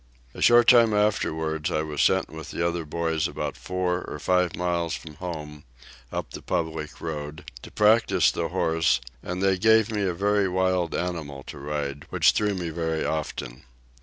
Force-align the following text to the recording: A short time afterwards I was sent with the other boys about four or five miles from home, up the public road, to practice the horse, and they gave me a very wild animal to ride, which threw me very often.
A 0.33 0.41
short 0.41 0.67
time 0.67 0.95
afterwards 0.95 1.69
I 1.69 1.83
was 1.83 2.01
sent 2.01 2.27
with 2.31 2.49
the 2.49 2.67
other 2.67 2.85
boys 2.85 3.27
about 3.27 3.55
four 3.55 4.01
or 4.09 4.17
five 4.17 4.55
miles 4.55 4.95
from 4.95 5.13
home, 5.17 5.63
up 6.11 6.31
the 6.31 6.41
public 6.41 6.99
road, 7.01 7.51
to 7.61 7.69
practice 7.69 8.31
the 8.31 8.47
horse, 8.47 8.99
and 9.21 9.43
they 9.43 9.59
gave 9.59 9.91
me 9.91 10.01
a 10.01 10.13
very 10.15 10.49
wild 10.49 10.95
animal 10.95 11.43
to 11.43 11.59
ride, 11.59 12.07
which 12.09 12.31
threw 12.31 12.55
me 12.55 12.69
very 12.69 13.05
often. 13.05 13.61